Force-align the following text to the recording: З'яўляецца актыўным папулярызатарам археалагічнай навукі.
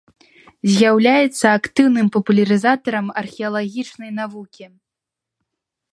З'яўляецца 0.75 1.45
актыўным 1.59 2.07
папулярызатарам 2.17 3.11
археалагічнай 3.23 4.11
навукі. 4.21 4.65